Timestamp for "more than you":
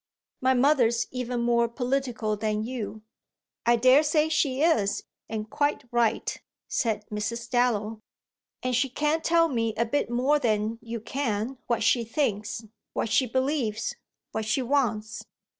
10.09-11.01